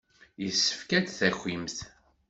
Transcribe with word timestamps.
Yessefk 0.43 0.89
ad 0.97 1.03
d-takimt. 1.05 1.77